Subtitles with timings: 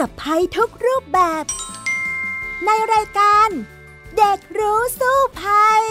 [0.00, 1.44] กับภัยทุกรูปแบบ
[2.64, 3.48] ในรายการ
[4.16, 5.84] เด็กรู้สู้ภัย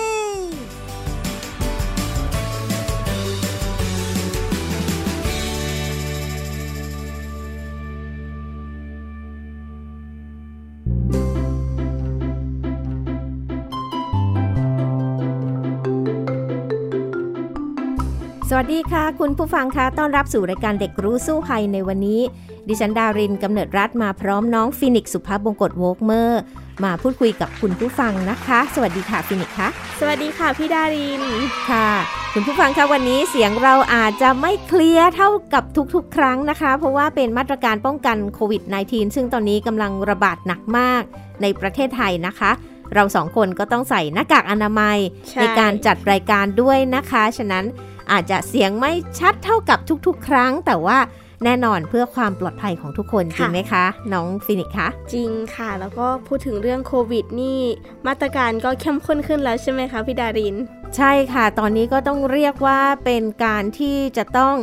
[18.57, 22.21] วัสดีค่ะ คุณผู้ฟังคะต้อนรับสู่รายการเด็กรู้สู้ภัยในวันนี้
[22.67, 26.41] ดิฉันดารินกำเนิดรัฐมาพร้อมน้องฟินิกสุภาพบงกตโวกเมอร์
[26.83, 29.67] มาพูดคุยกับคุณผู้ฟังนะคะ สวัสดีค่ะฟินิกคะ
[29.99, 31.23] สวัสดีค่ะพี่ดาริน
[31.69, 31.89] ค่ะ
[32.33, 41.03] คุณผู้ฟังคะวันนี้เสียงเราอาจจะไม่เคลียร์เท่ากับทุกๆ ครั้งนะคะ เพราะว่าเป็นมาตรการป้องกันโควิด -19 ซึ่งตอนนี้กำลังระบาดหนักมาก
[41.41, 42.51] ในประเทศไทยนะคะ
[42.95, 44.97] เราสองคนก็ต้องใส่หน้ากากอนามัย
[45.29, 47.65] ในการจัดรายการด้วยนะคะ ฉะนั้น
[48.11, 50.97] อาจจะเสียงไม่ชัดเท่ากับทุกๆ ครั้ง แต่ว่า
[51.43, 57.59] แน่นอนเพื่อความปลอดภัยของทุกคนจริงไหมคะ น้องฟินิกคะจริงค่ะ แล้วก็พูดถึงเรื่องโควิดนี่
[58.07, 60.55] มาตรการก็เข้มข้นขึ้นแล้วใช่ไหมคะพี่ดาริน
[60.95, 64.55] ใช่ค่ะ ตอนนี้ก็ต้องเรียกว่าเป็นการที่จะต้อง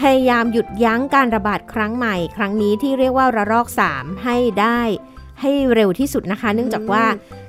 [0.00, 4.80] พยายามหยุดยั้งการระบาดครั้งใหม่ ครั้งนี้ที่เรียกว่าระลอก 3 ให้ได้
[5.40, 7.04] ให้เร็วที่สุดนะคะ เนื่องจากว่า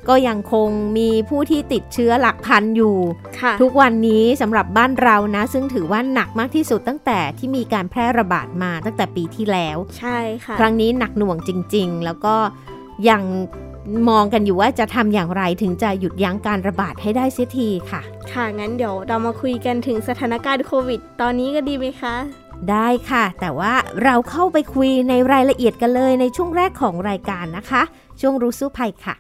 [0.09, 2.97] ก็ยังคงมีผู้ที่ติดเชื้อหลักพันอยู่
[3.61, 12.35] ทุกวันนี้สำหรับบ้านเรานะ ซึ่งถือว่าหนักมากที่สุดตั้งแต่ที่มีการแพร่ระบาดมาตั้งแต่ปีที่แล้ว ใช่ค่ะ ครั้งนี้หนักหน่วงจริง ๆ แล้วก็
[13.09, 13.23] ยัง
[14.09, 18.01] มองกันอยู่ว่าจะทำอย่างไรถึงจะหยุดยั้งการระบาดให้ได้เสียทีค่ะ
[18.31, 22.15] ค่ะ งั้นเดี๋ยวเรามาคุยกันถึงสถานการณ์โควิด ตอนนี้ก็ดีไหมคะ
[22.71, 27.81] ได้ค่ะ แต่ว่าเราเข้าไปคุยในรายละเอียดกันเลยในช่วงแรกของรายการนะคะ
[28.21, 29.15] ช่วงรู้สู้ภัยค่ะ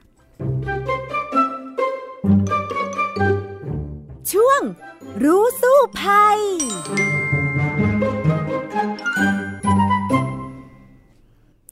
[4.31, 4.61] ช่วง
[5.23, 6.39] รู้สู้ภัย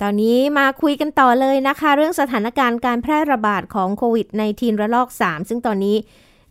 [0.02, 5.96] ตอนนี้มาคุยกันต่อเลยนะคะ เรื่องสถานการณ์การแพร่ระบาดของโควิด -19 ระลอก 3 ซึ่งตอนนี้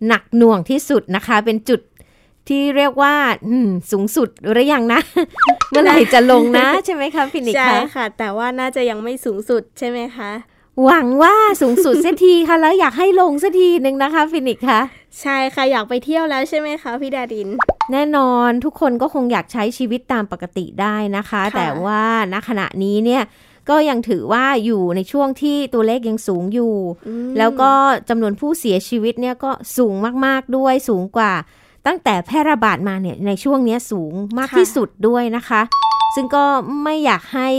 [0.08, 1.80] หนักหน่วงที่สุดนะคะ เป็นจุด
[2.48, 3.14] ที่เรียกว่า
[3.92, 5.00] สูงสุดหรือยังนะ
[5.70, 10.30] เมื่อไหร่จะลงนะ ใช่ไหมคะฟินิกใช่ค่ะ แต่ว่าน่าจะยังไม่สูงสุดใช่ไหมคะ
[10.84, 14.80] หวังว่าสูงสุดเสียทีค่ะ แล้วอยากให้ลงสักทีหนึ่งนะคะ ฟินิกคะ
[15.20, 17.48] ใช่ค่ะอยากไปเที่ยวแล้วใช่ไหมคะพี่ดาดิน
[17.92, 23.22] แน่นอนทุกคนก็คงอยากใช้ชีวิตตามปกติได้นะคะ แต่ว่าณขณะนี้เนี่ย
[23.70, 26.74] ก็ยังถือว่าอยู่ในช่วงที่ตัวเลขยังสูงอยู่
[27.38, 27.70] แล้วก็
[28.08, 29.94] จำนวนผู้เสียชีวิตเนี่ยก็สูง
[30.24, 31.32] มาก ๆ ด้วยสูงกว่า
[31.86, 35.62] ตั้งแต่แพร่ระบาดมาเนี่ยในช่วงนี้สูงมากที่สุดด้วยนะคะ
[36.14, 36.44] ซึ่งก็
[36.84, 37.50] ไม่อยากให้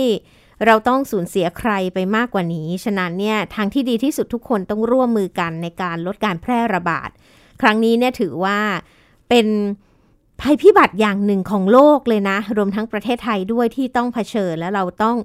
[0.65, 7.09] เราต้องสูญเสียใครไปมากกว่านี้ ฉะนั้นเนี่ยทางที่ดีที่สุดทุกคนต้องร่วมมือกันในการลดการแพร่ระบาด
[7.61, 8.59] ครั้งนี้เนี่ยถือว่า
[9.29, 9.47] เป็น
[10.41, 15.17] ภัยพิบัติอย่างหนึ่งของโลกเลยนะ รวมทั้งประเทศไทยด้วยที่ต้องเผชิญและเราต้อง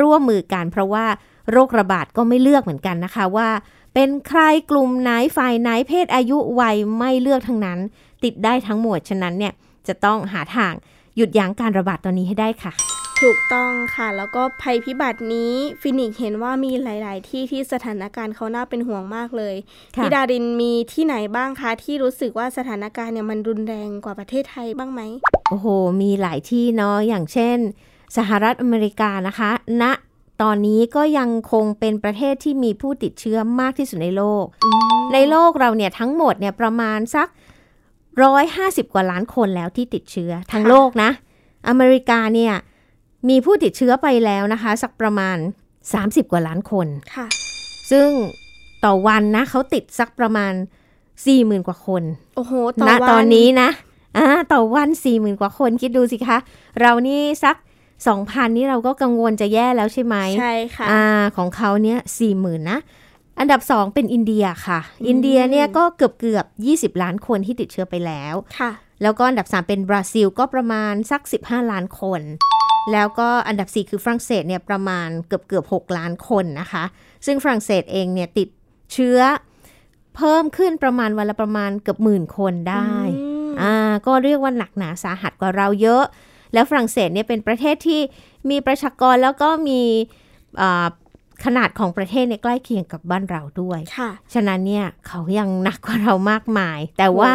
[0.00, 1.06] ร่วมมือกันเพราะว่า
[1.50, 3.48] โรคระบาดก็ไม่เลือกเหมือนกันนะคะว่า
[3.94, 4.40] เป็นใคร
[4.70, 7.78] กลุ่มไหนฝ่ายไหนเพศอายุวัยไม่เลือกทั้งนั้น
[8.24, 9.52] ติดได้ทั้งหมด ฉะนั้นเนี่ย
[9.88, 10.72] จะต้องหาทาง
[11.16, 12.72] หยุดยั้งการระบาดตอนนี้ให้ได้ค่ะ
[13.20, 19.54] ถูกต้องค่ะ แล้วก็ภัยพิบัตินี้ฟินิกเห็นว่ามีหลาย ๆ ที่ที่สถานการณ์เขาน่าเป็นห่วงมากเลย
[19.94, 25.00] พี่ดารินมีที่ไหนบ้างคะ ที่รู้สึกว่าสถานการณ์เนี่ยมันรุนแรงกว่าประเทศไทยบ้างไหม
[25.50, 25.66] โอ้โห
[26.02, 27.58] มีหลายที่เนาะอย่างเช่น
[28.16, 29.50] สหรัฐอเมริกานะคะ
[29.82, 29.92] ณนะ
[30.42, 34.44] ตอนนี้ก็ยังคงเป็นประเทศที่มีผู้ติดเชื้อมากที่สุดในโลก
[35.14, 37.28] ในโลกเราเนี่ยทั้งหมดเนี่ยประมาณสัก
[38.22, 41.10] ร้อยห้าสิบกว่าล้านคนแล้วที่ติดเชื้อทั้งโลกนะ
[41.68, 42.54] อเมริกาเนี่ย
[43.28, 45.36] มีผู้ติดเชื้อไปแล้วนะคะ สักประมาณ
[45.84, 47.26] 30 กว่าล้านคนค่ะ
[47.90, 48.08] ซึ่ง
[48.84, 50.52] ต่อวันนะเขาติดสักประมาณ
[51.10, 52.02] 40,000 กว่าคน
[52.36, 53.68] โอ้โหต่อวันตอนนี้นะ
[54.16, 56.38] อ่าต่อวัน 40,000 กว่าคนคิดดูสิคะ
[56.80, 57.56] เรานี่สัก
[58.06, 61.04] 2,000 นี่เราก็กังวลจะแย่แล้วใช่ไหมใช่ค่ะอ่า
[61.36, 61.98] ของเขาเนี่ย
[62.32, 62.78] 40,000นะ
[63.38, 66.46] อันดับสองเป็นอินเดียค่ะ อินเดียเนี่ยก็เกือบเกือบ
[66.94, 68.70] 20 ล้านคนที่ติดเชื้อไปแล้วค่ะ
[69.02, 72.20] แล้วก็อันดับ 3 เป็นบราซิลก็ประมาณสัก 15 ล้านคน
[72.92, 76.84] แล้วก็อันดับ 4 คือฝรั่งเศสเนี่ยประมาณเกือบเกือบ 6 ล้านคนนะคะ
[77.26, 78.48] ซึ่งฝรั่งเศสเองเนี่ยติด
[78.92, 79.18] เชื้อ
[80.16, 82.90] เพิ่มขึ้นประมาณวันละประมาณเกือบหมื่นคนได้
[83.62, 83.74] อ่า
[84.06, 86.04] ก็เรียกว่าหนักหนาสาหัสกว่าเราเยอะ
[86.54, 88.00] แล้วฝรั่งเศสเนี่ยเป็นประเทศที่
[88.50, 89.82] มีประชากรแล้วก็มี
[91.44, 97.32] ขนาดของประเทศเนี่ยใกล้เคียงกับบ้านเราด้วย ค่ะ ฉะนั้นเนี่ยเขายังหนักกว่าเรามากมาย แต่ว่า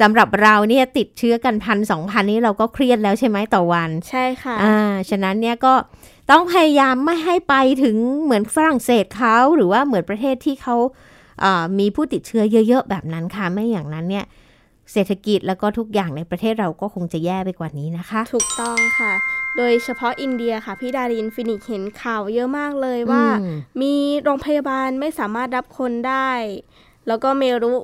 [0.00, 5.74] สำหรับเราเนี่ยติดเชื้อกันพันสองพันนี้เราก็เครียดแล้วใช่ไหมต่อวัน ใช่ค่ะอ่าฉะนั้นเนี่ยก็
[6.30, 14.24] ต้องพยายามไม่ให้ไปถึงเหมือนฝรั่งเศสเขาหรือว่าเหมือนประเทศที่เขาามีผู้ติดเชื้อเยอะ ๆ แบบนั้นค่ะ ไม่อย่างนั้นเนี่ย
[14.92, 19.12] เศรษฐกิจแล้วก็ทุกอย่างในประเทศเราก็คงจะแย่ไปกว่านี้นะคะ ถูกต้องค่ะ
[19.56, 26.30] โดยเฉพาะอินเดียค่ะ พี่ดารินฟินิกเห็นข่าวเยอะมากเลยว่าอืมมีโรงพยาบาลไม่สามารถรับคนได้
[27.06, 27.74] แล้วก็เมรุ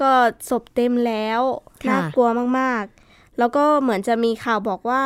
[0.00, 0.12] ก็
[0.48, 1.40] ศพเต็มแล้ว
[1.82, 2.28] ค่ะน่ากลัว
[2.58, 5.04] มากๆ แล้วก็เหมือนจะมีข่าวบอกว่า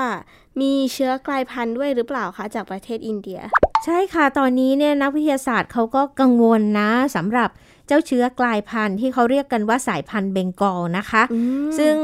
[0.61, 3.41] มีเชื้อกลายพันธุ์ด้วยหรือเปล่าคะจากประเทศอินเดีย
[3.85, 7.49] ใช่ค่ะตอนนี้เนี่ยนักวิทยาศาสตร์เขาก็กังวลนะสำหรับ
[7.87, 11.39] เจ้าเชื้อกลายพันธุ์ที่เขาเรียกกันว่าสายพันธุ์เบงกอลนะคะอื
[11.69, 11.97] มซึ่ง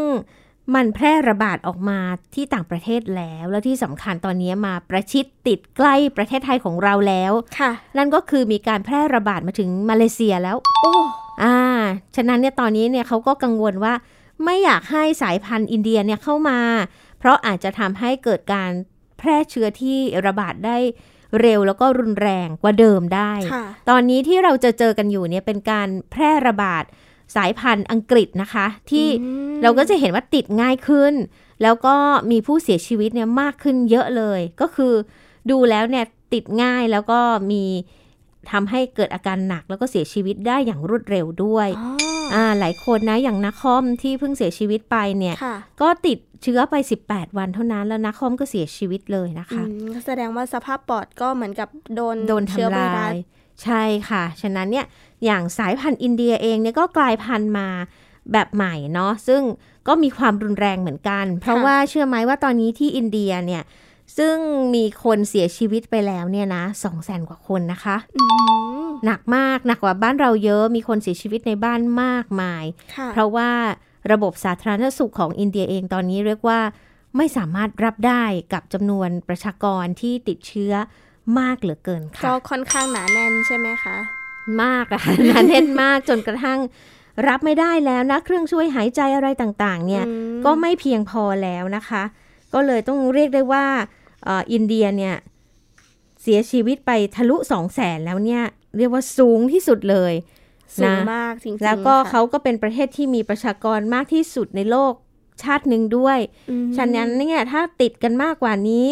[0.74, 1.98] มันแพร่ระบาดออกมา
[2.34, 10.94] ที่ต่างประเทศแล้ว แล้วที่สำคัญตอนนี้มาประชิดติดใกล้ประเทศไทยของเราแล้วค่ะ นั่นก็คือมีการแพร่ระบาดมาถึงมาเลเซียแล้ว โอ้
[11.42, 11.58] อ่า
[12.16, 13.94] ฉะนั้นเนี่ยตอนนี้เนี่ยเขาก็กังวลว่า
[14.44, 16.58] ไม่อยากให้สายพันธุ์อินเดียเนี่ยเข้ามา
[17.18, 18.70] เพราะอาจจะทำให้เกิดการ
[19.18, 20.78] แพร่เชื้อที่ระบาดได้
[21.40, 26.84] เร็วแล้วก็รุนแรงกว่าเดิมได้ค่ะตอนนี้ที่เราจะเจอกันอยู่เนี่ยเป็นการแพร่ระบาด
[27.34, 31.14] สายพันธุ์อังกฤษนะคะ ที่อืมเราก็จะเห็นว่าติดง่ายขึ้น
[31.62, 31.96] แล้วก็
[32.30, 34.92] มีผู้เสียชีวิตเนี่ยมากขึ้นเยอะเลย ก็คือ
[35.50, 37.20] ดูแล้วเนี่ยติดง่ายแล้วก็
[37.50, 37.64] มี
[38.50, 41.90] ทำให้เกิดอาการหนักแล้วก็เสียชีวิตได้อย่างรวดเร็วด้วยอ๋อ
[42.34, 46.74] อ่าหลายคนนะอย่างนักคอมที่เพิ่งเสียชีวิตไปเนี่ยค่ะก็ติดเชื้อไป
[47.06, 53.16] 18 วันเท่านั้นแล้วนักคอมก็เสียชีวิตเลยนะคะอืมแสดงว่าสภาพปอดก็เหมือนกับโดนโดนเชื้อทำไวลารัสย
[53.62, 54.86] ใช่ค่ะ ฉะนั้นเนี่ย
[55.24, 57.68] อย่างสายพันธุ์อินเดียเองเนี่ยก็กลายพันธุ์มา
[58.32, 59.42] แบบใหม่เนาะซึ่ง
[59.88, 63.62] ก็มีความรุนแรงเหมือนกัน เพราะว่าเชื่อไหมว่าตอนนี้ที่อินเดียเนี่ย
[64.18, 64.36] ซึ่ง
[64.74, 68.24] มีคนเสียชีวิตไปแล้วเนี่ยนะสองแสนกว่าคนนะคะอื
[68.86, 72.64] มหนักมากหนักกว่าบ้านเราเยอะมีคนเสียชีวิตในบ้านมากมาย
[72.96, 73.50] ค่ะเพราะว่า
[74.12, 76.60] ระบบสาธารณสุขของอินเดียเองตอนนี้เรียกว่า
[77.16, 80.72] ไม่สามารถรับได้กับจำนวนประชากรที่ติดเชื้อ
[81.38, 83.96] มากเหลือเกินค่ะก็ค่อนข้างหนาแน่นใช่ไหมคะ
[84.62, 86.58] มากอะหนาแน่นมากจนกระทั่ง
[87.28, 92.02] รับไม่ได้แล้วนะ เครื่องช่วยหายใจอะไรต่างๆ เนี่ยอืมก็ไม่เพียงพอแล้วนะคะ
[92.54, 93.64] ก็เลยต้องเรียกได้ว่า
[94.24, 95.14] เอ่ออินเดียเนี่ย
[96.22, 98.42] เสียชีวิตไปทะลุสองแสนแล้วเนี่ย
[98.76, 100.12] เรียกว่าสูงที่สุดเลย
[100.76, 104.94] สูงนะมากจริงๆแล้วก็ค่ะเขาก็เป็นประเทศที่มีประชากรมากที่สุดในโลก
[105.42, 106.18] ชาติหนึ่งด้วย
[106.50, 108.86] อืมฉะนั้นเนี่ยถ้าติดกันมากกว่านี้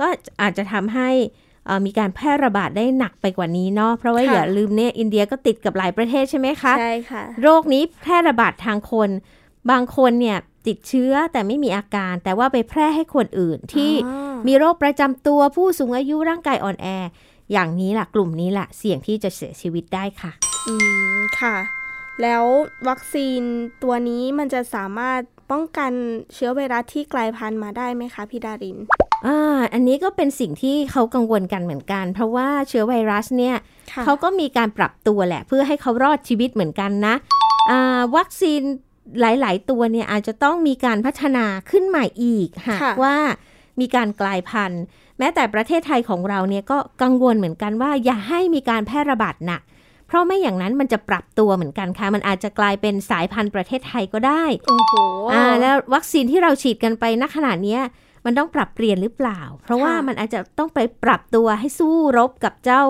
[0.00, 0.06] ก็
[0.40, 1.41] อาจจะทำให้เอ่อ
[1.86, 9.10] มีการแพร่ระบาดได้หนักไปกว่านี้เนาะเพราะว่าอย่าลืมเนี่ยอินเดียก็ติดกับหลายประเทศใช่ไหมคะใช่ค่ะโรคนี้แพร่ระบาดทางคน
[9.70, 16.86] บางคนเนี่ยติดเชื้อแต่ไม่มีอาการ แต่ว่าไปแพร่ให้คนอื่นที่อ๋อมีโรคประจำตัวผู้สูงอายุร่างกายอ่อนแอ
[17.52, 20.32] อย่างนี้ล่ะกลุ่มนี้ล่ะเสี่ยงที่จะเสียชีวิตได้ค่ะ
[20.68, 20.74] อื
[21.16, 21.56] มค่ะ
[22.22, 22.44] แล้ว
[22.88, 23.42] วัคซีน
[23.82, 25.20] ตัวนี้มันจะสามารถ
[25.50, 25.92] ป้องกัน
[26.34, 28.78] เชื้อไวรัสที่กลายพันธุ์มาได้ไหมคะพี่ดาริน
[29.26, 33.56] อ่าอันนี้ก็เป็นสิ่งที่เขากังวลกันเหมือนกัน เพราะว่าเชื้อไวรัสเนี่ย
[33.92, 37.14] ค่ะเขาก็มีการปรับตัวแหละ เพื่อให้เขารอดชีวิตเหมือนกันนะ
[37.70, 38.62] อ่าวัคซีน
[39.20, 43.16] หลาย ๆ ตัวเนี่ยอาจจะต้องมีการพัฒนาขึ้นใหม่อีก หากค่ะว่า
[43.80, 44.82] มีการกลายพันธุ์
[45.18, 49.62] แม้แต่ประเทศไทยของเราเนี่ยก็กังวลเหมือนกันว่า อย่าให้มีการแพร่ระบาดหนัก
[50.06, 54.94] เพราะไม่อย่างนั้นมันจะปรับตัวเหมือนกันค่ะ มันอาจจะกลายเป็นสายพันธุ์ประเทศไทยก็ได้ โอ้โห
[55.32, 57.82] อ่า แล้ววัคซีนที่เราฉีดกันไปณขนาดเนี้ย
[58.24, 62.82] มันต้องปรับเปลี่ยนหรือเปล่า เพราะว่าค่ะมันอาจจะต้องไปปรับตัวให้สู้รบกับเจ้า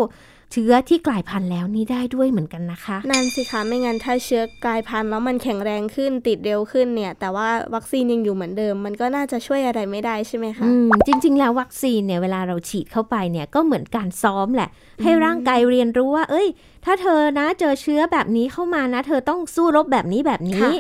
[0.53, 14.69] เชื้อที่กลายพันธุ์แล้วนี้ได้ด้วยเหมือนกันนะคะ นั่นสิคะ ไม่งั้นถ้าเชื้อกลายพันธุ์แล้วมันแข็งแรงขึ้นติดเร็วขึ้นเนี่ย แต่ว่าวัคซีนยังอยู่เหมือนเดิม มันก็น่าจะช่วยอะไรไม่ได้ใช่ไหมคะอืมจริง ๆ แล้ววัคซีนเนี่ยเวลาเราฉีดเข้าไปเนี่ยก็เหมือนการซ้อมแหละ
[15.03, 16.47] ให้ร่างกายเรียนรู้ว่า เอ้ย
[16.85, 20.73] ถ้าเธอนะเจอเชื้อแบบนี้เข้ามานะ เธอต้องสู้รบแบบนี้แบบนี้ค่ะ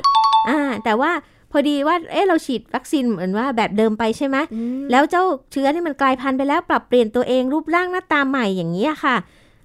[0.49, 1.12] อ่าแต่ว่า
[1.53, 9.17] พอดีว่าเอ๊ะเราฉีดวัคซีนเหมือนว่าแบบเดิมไปใช่ไหมอืมแล้วเจ้าเชื้อนี่มันกลายพันธุ์ไปแล้วปรับเปลี่ยนตัวเองรูปร่างหน้าตาใหม่อย่างนี้ยค่ะ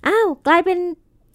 [0.08, 0.78] อ้าวกลายเป็น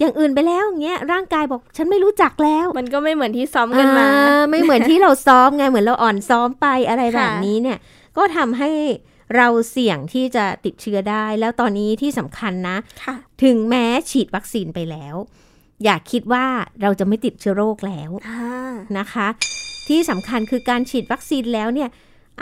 [0.01, 7.79] อย่างอื่นไปแล้วอย่างเงี้ยร่างกายบอกฉันไม่รู้จักแล้ว มันก็ไม่เหมือนที่ซ้อมกันมาอ่าไม่เหมือนที่เราซ้อมไงเหมือนเราอ่อนซ้อมไปอะไรค่ะแบบนี้เนี่ย
[8.17, 8.71] ก็ทำให้
[9.37, 15.15] เราเสี่ยงที่จะติดเชื้อได้ แล้วตอนนี้ที่สำคัญนะค่ะถึงแม้ฉีดวัคซีนไปแล้ว
[15.85, 16.47] อย่าคิดว่า
[16.83, 19.29] เราจะไม่ติดเชื้อโรคแล้วอ่านะคะ
[19.89, 21.89] ที่สำคัญคือการฉีดวัคซีนแล้วเนี่ย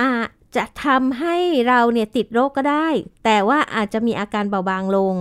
[0.03, 1.37] อาจจะทำให้
[1.69, 2.89] เราเนี่ยติดโรคก็ได้
[3.25, 5.15] แต่ว่าอาจจะมีอาการเบาบางลง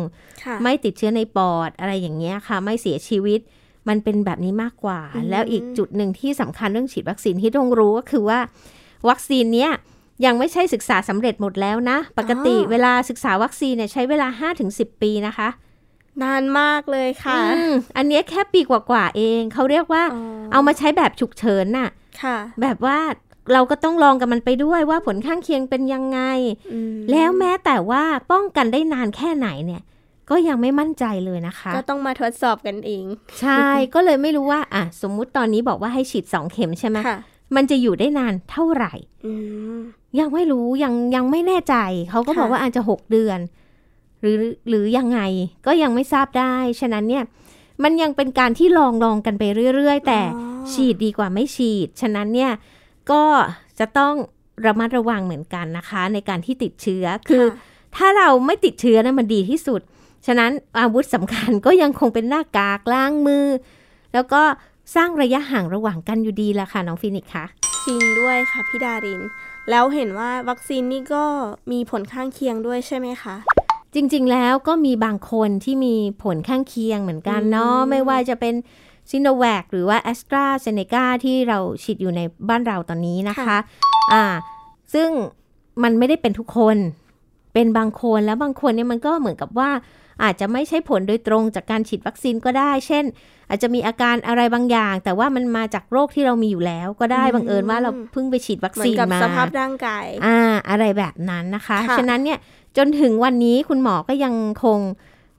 [0.44, 3.40] ค่ะไม่ติดเชื้อในปอดอะไรอย่างเงี้ยค่ะ ไม่เสียชีวิต
[3.88, 8.40] มันเป็นแบบนี้มากกว่าอืมแล้วอีกจุดหนึ่งที่สำคัญเรื่องฉีดวัคซีนที่ต้องรู้ก็คือว่า
[9.10, 9.72] วัคซีนเนี้ย
[10.26, 15.50] ยังไม่ใช่ศึกษาสำเร็จหมดแล้วนะ ปกติเวลาศึกษาวัคซีนเนี่ยใช้เวลา 5-10 ปีนะคะ
[16.24, 20.04] นานมากเลยค่ะอืมอันเนี้ยแค่ปีกว่าๆเอง เขาเรียกว่า
[20.52, 21.92] เอามาใช้แบบฉุกเฉินน่ะค่ะ
[22.62, 23.00] แบบว่า
[23.54, 26.20] เราก็ต้องลองกับมันไปด้วยว่าผลข้างเคียงเป็นยังไง
[26.74, 29.82] อืมแล้วแม้แต่ว่าป้องกันได้นานแค่ไหนเนี่ย
[30.30, 33.06] ก็ยังไม่มั่นใจเลยนะคะ ก็ต้องมาทดสอบกันเอง
[33.42, 37.20] ใช่ ก็เลยไม่รู้ว่า อะ สมมุติตอนนี้บอกว่าให้ฉีด2เข็มใช่ไหมค่ะ
[37.56, 38.94] มันจะอยู่ได้นานเท่าไหร่
[40.20, 41.76] ยังไม่รู้ยังยังไม่แน่ใจ
[42.10, 43.40] เขาก็บอกว่าอาจจะหกเดือน
[44.22, 44.38] หรือ
[44.70, 45.20] หรือยังไง
[45.66, 47.24] ก็ยังไม่ทราบได้ ฉะนั้นเนี่ย
[47.84, 49.44] มันยังเป็นการที่ลองลองกันไป
[49.76, 50.20] เรื่อย ๆ แต่
[50.72, 52.52] ฉีดดีกว่าไม่ฉีด ฉะนั้นเนี่ย
[53.12, 53.24] ก็
[53.80, 54.14] จะต้อง
[54.66, 57.44] ระมัดระวังเหมือนกันนะคะ ในการที่ติดเชื้อคือ
[57.96, 59.82] ถ้าเราไม่ติดเชื้อนะมันดีที่สุด
[60.28, 63.46] ฉะนั้นอาวุธสำคัญก็ยังคงเป็นหน้ากากล้างมือ
[64.14, 64.42] แล้วก็
[64.96, 67.46] สร้างระยะห่างระหว่างกันอยู่ดีละค่ะน้องฟินิกค่ะ
[67.86, 69.22] จริงด้วยค่ะพี่ดาริน
[69.70, 71.24] แล้วเห็นว่าวัคซีนนี่ก็
[71.72, 73.36] มีผลข้างเคียงด้วยใช่ไหมคะ
[73.96, 78.56] จริง ๆ แล้วก็มีบางคนที่มีผลข้างเคียงเหมือนกันเนาะไม่ว่าจะเป็น
[79.12, 83.58] ซิโนแวคหรือว่าแอสตราเซเนกาที่เราฉีดอยู่ในบ้านเราตอนนี้นะคะ
[84.14, 84.24] อ่า
[84.94, 85.10] ซึ่ง
[85.84, 86.78] มันไม่ได้เป็นทุกคน
[87.54, 89.70] เป็นบางคนแล้วบางคนเนี่ยมันก็เหมือนกับว่า
[90.24, 93.06] อาจจะไม่ใช่ผลโดยตรงจากการฉีดวัคซีนก็ได้ เช่น
[93.50, 100.40] อาจจะมีอาการอะไรบางอย่าง แต่ว่ามันมาจากโรคที่เรามีอยู่แล้ว ก็ได้บังเอิญว่าเราเพิ่งไปฉีดวัคซีนมาสภาพร่างกายอ่า
[100.70, 102.40] อะไรแบบนั้นนะคะ ฉะนั้นเนี่ย
[102.78, 104.80] จนถึงวันนี้คุณหมอก็ยังคง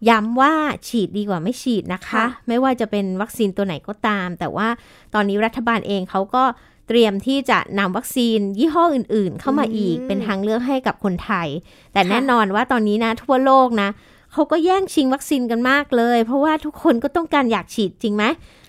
[0.08, 0.54] ย้ำว่า
[0.88, 4.68] ฉีดดีกว่าไม่ฉีดนะคะ ไม่ว่าจะเป็นวัคซีนตัวไหนก็ตาม แต่ว่า
[5.14, 6.44] ตอนนี้รัฐบาลเองเขาก็
[6.88, 11.48] เตรียมที่จะนำวัคซีนยี่ห้ออื่น ๆ เข้ามาอีกเป็นทางเลือกให้กับคนไทย
[11.92, 13.88] แต่แน่นอนว่าตอนนี้นะทั่วโลกนะ
[14.32, 18.24] เขาก็แย่งชิงวัคซีนกันมากเลย เพราะว่าทุกคนก็ต้องการอยากฉีดจริงไหม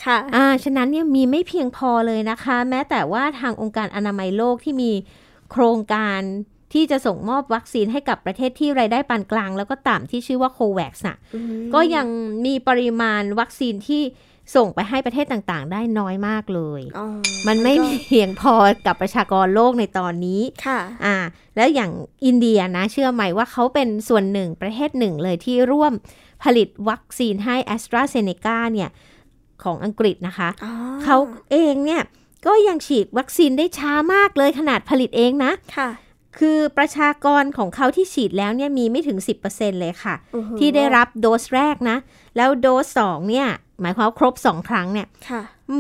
[0.06, 4.92] ค่ะอ่าฉะนั้นเนี่ยมีไม่เพียงพอเลยนะคะ แม้แต่ว่าทางองค์การอนามัยโลกที่มี
[5.52, 6.20] โครงการ
[6.74, 11.18] ที่จะส่งมอบวัคซีนให้กับประเทศที่รายได้ปานกลาง แล้วก็ต่ำที่ชื่อว่าโควัคน่ะ
[11.74, 12.08] ก็ยัง
[12.46, 14.04] มีปริมาณวัคซีนที่
[14.56, 16.82] ส่งไปให้ประเทศต่างๆ ได้น้อยมากเลย
[17.48, 17.74] มันไม่
[18.08, 18.54] เพียงพอ
[18.86, 21.18] กับประชากรโลกในตอนนี้ ค่ะ อ่า
[21.56, 21.92] แล้วอย่าง
[22.25, 25.94] อินเดียนะ เชื่อไหมว่าเขาเป็นส่วนหนึ่งประเทศหนึ่งเลยที่ร่วม
[26.44, 28.90] ผลิตวัคซีนให้แอสตราเซเนกาเนี่ย
[29.63, 30.50] ของอังกฤษนะคะ
[31.04, 31.18] เขา
[31.51, 32.01] เองเนี่ย
[32.48, 35.90] ก็ยังฉีดวัคซีนได้ช้ามากเลยขนาดผลิตเองนะ ค่ะ
[36.38, 39.18] คือประชากรของเขาที่ฉีดแล้วเนี่ยมีไม่ถึง
[39.50, 40.16] 10%เลยค่ะ
[40.60, 41.98] ที่ได้รับโดสแรกนะ
[42.38, 43.48] แล้วโดสสองเนี่ย
[43.82, 45.08] หมายความว่าครบสองครั้งเนี่ย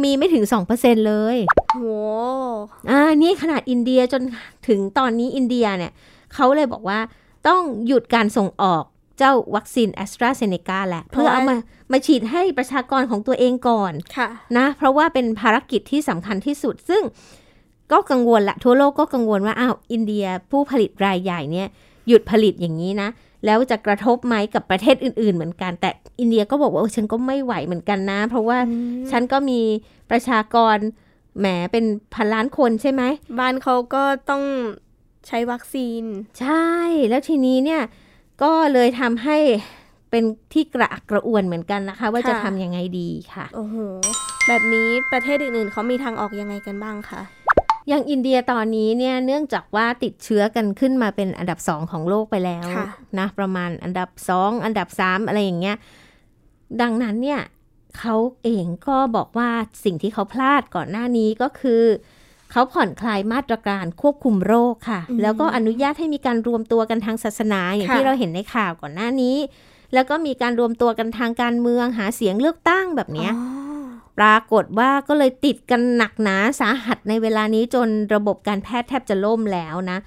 [0.03, 1.37] มีไม่ถึงสองเปอร์เซ็นต์เลย
[1.73, 1.95] โอ้
[2.89, 4.21] อ่านี่ขนาดอินเดียจน
[4.67, 5.91] ถึงตอนนี้อินเดียเนี่ย
[6.33, 6.99] เขาเลยบอกว่า
[7.47, 8.83] ต้องหยุดการส่งออก
[9.17, 11.57] เจ้าวัคซีนแอสตราเซเนกาแหละ เพื่อเอามา
[11.91, 17.01] มาฉีดให้ประชากรของตัวเองก่อนนะนะ เพราะว่าเป็นภารกิจที่สำคัญที่สุดซึ่ง
[17.91, 21.67] ก็กังวลละทั่วโลกก็กังวลว่าอ้าวอินเดียผู้ผลิตรายใหญ่เนี่ย
[22.07, 23.09] หยุดผลิตอย่างนี้นะ
[23.45, 28.57] แล้วจะกระทบไหมกับประเทศอื่น ๆ เหมือนกัน แต่อินเดียก็บอกว่าฉันก็ไม่ไหวเหมือนกันนะ เพราะว่า
[29.11, 29.59] ฉันก็มี
[30.11, 30.77] ประชากร
[31.39, 33.03] แหมเป็นพันล้านคนใช่ไหม
[33.39, 34.43] บ้านเขาก็ต้อง
[35.27, 36.03] ใช้วัคซีน
[36.41, 36.69] ใช่
[37.09, 37.81] แล้วทีนี้เนี่ย
[38.43, 39.37] ก็เลยทำให้
[40.11, 43.75] เป็นที่กระอักกระอ่วนเหมือนกันนะคะ ว่าจะทำยังไงดีค่ะ โอ้โห
[44.47, 47.21] แบบนี้ประเทศอื่นๆเขามีทางออกยังไงกันบ้างคะ
[47.89, 52.65] อย่างอินเดียตอนนี้เนี่ยเนื่องจากว่าติดเชื้อกันขึ้นมาเป็นอันดับสองของโลกไปแล้ว
[53.19, 55.77] นะประมาณอันดับสองอันดับสามอะไรอย่างเงี้ย
[56.81, 57.41] ดังนั้นเนี่ย
[57.99, 59.49] เขาเองก็บอกว่า
[59.85, 61.83] สิ่งที่เขาพลาดก่อนหน้านี้ก็คือ
[62.51, 69.37] เขาผ่อนคลายมาตรการควบคุมโรคค่ะ แล้วก็อนุญาตให้มีการรวมตัวกันทางศาสนา อย่างที่เราเห็นในข่าวก่อนหน้านี้
[69.93, 73.29] แล้วก็มีการรวมตัวกันทางการเมืองหาเสียงเลือกตั้งแบบนี้
[74.19, 79.97] ปรากฏว่าก็เลยติดกันหนักหนาสาหัสในเวลานี้จนระบบการแพทย์แทบจะล่มแล้วนะ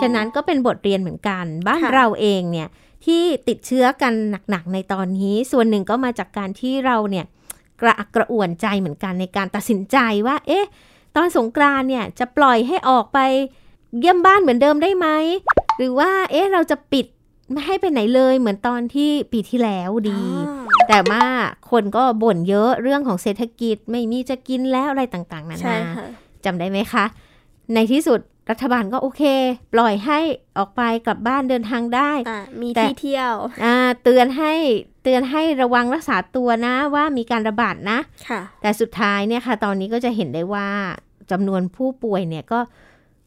[0.00, 2.68] ฉะนั้นก็เป็นบทเรียนเหมือนกัน บ้านเราเองเนี่ย
[3.04, 4.12] ที่ติดเชื้อกัน
[4.50, 7.26] หนักๆในตอนนี้ ส่วนหนึ่งก็มาจากการที่เราเนี่ย
[7.80, 9.96] กระอักกระอ่วนใจเหมือนกันในการตัดสินใจ
[10.26, 10.66] ว่า เอ๊ะ
[11.16, 13.18] ตอนสงกรานเนี่ยจะปล่อยให้ออกไป
[14.00, 15.08] เยี่ยมบ้านเหมือนเดิมได้ไหม
[15.76, 17.06] หรือว่า เอ๊ะ เราจะปิด
[17.52, 20.20] ไม่ให้ไปไหนเลยเหมือนตอนที่ปีที่แล้วดี
[20.88, 21.24] แต่ว่า
[21.70, 25.78] คนก็บ่นเยอะเรื่องของเศรษฐกิจไม่มีจะกินแล้วอะไรต่างๆนานา
[26.44, 27.04] จำได้ไหมคะ
[27.74, 29.22] ในที่สุดรัฐบาลก็โอเค
[29.74, 30.18] ปล่อยให้
[30.58, 32.10] ออกไปกลับบ้านเดินทางได้
[32.62, 33.34] มีที่เที่ยว
[34.02, 34.52] เตือนให้
[35.02, 37.98] เตือนให้ระวังรักษาตัวนะว่ามีการระบาดนะ
[38.28, 40.68] ค่ะแต่สุดท้ายเนี่ยค่ะ ตอนนี้ก็จะเห็นได้ว่า
[41.30, 42.60] จำนวนผู้ป่วยเนี่ยก็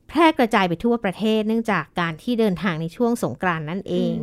[0.08, 4.14] แพร่กระจายไปทั่วประเทศเนื่องจากการที่เดินทางในช่วงสงกรานนั่นเอง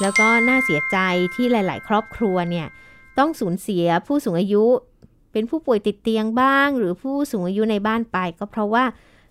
[0.00, 0.96] แล้วก็น่าเสียใจ
[1.34, 2.66] ที่หลาย ๆ ครอบครัวเนี่ย
[3.18, 4.64] ต้องสูญเสียผู้สูงอายุ
[5.32, 8.84] เป็นผู้ป่วยติดเตียงบ้าง หรือผู้สูงอายุในบ้านไป ก็เพราะว่า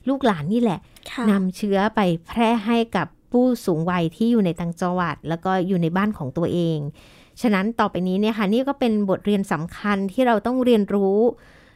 [0.09, 0.79] ลูกหลานนี่แหละ
[1.31, 6.77] นำเชื้อไปแพร่ให้กับผู้สูงวัยที่อยู่ในต่างจังหวัด แล้วก็อยู่ในบ้านของตัวเอง
[7.41, 11.19] ฉะนั้นต่อไปนี้เนี่ยค่ะนี่ก็เป็นบทเรียนสำคัญที่เราต้องเรียนรู้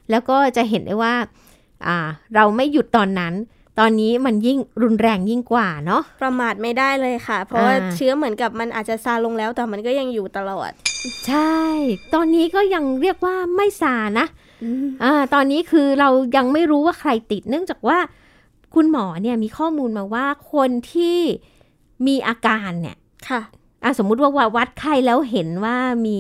[0.10, 1.16] แล้วก็จะเห็นได้ว่า
[2.36, 3.34] เราไม่หยุดตอนนั้น
[3.80, 10.72] ตอนนี้มันยิ่งรุนแรงยิ่งกว่าเนาะประมาทไม่ได้เลยค่ะ เพราะว่าเชื้อเหมือนกับมันอาจจะซาลงแล้วแต่มันก็ยังอยู่ตลอด
[11.28, 11.58] ใช่
[12.14, 14.28] ตอนนี้ก็ยังเรียกว่าไม่ซานะ
[15.04, 17.98] อ่าตอนนี้คือเรายังไม่รู้ว่าใครติด เนื่องจากว่า
[18.76, 21.20] คุณหมอเนี่ยมีข้อมูลมาว่าคนที่
[22.08, 22.98] มีอาการเนี่ย
[23.30, 23.42] ค่ะ
[23.84, 26.20] อ่าสมมุติว่าวัดไข้แล้วเห็นว่ามี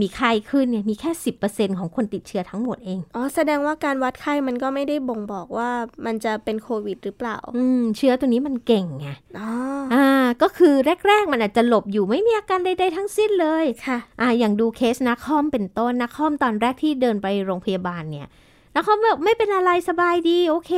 [0.00, 5.70] มีไข้ขึ้นเนี่ยมีแค่สิบเปอร์เซ็นของคนติดเชื้อทั้งหมดเอง อ๋อ แสดงว่าการวัดไข้มันก็ไม่ได้บ่งบอกว่า
[6.06, 9.08] มันจะเป็นโควิดหรือเปล่า อืม เชื้อตัวนี้มันเก่งไง
[9.38, 9.50] อ๋อ
[9.94, 10.06] อ่า
[10.42, 10.74] ก็คือ
[11.08, 18.28] แรก ๆ มันอาจจะหลบอยู่ไม่มีอาการใดๆทั้งสิ้นเลย ค่ะ อ่า อย่างดูเคสนักคอมเป็นต้นนักคอมตอนแรกที่เดินไปโรงพยาบาลเนี่ย
[18.74, 20.72] นักคอมแบบไม่เป็นอะไรสบายดีโอเค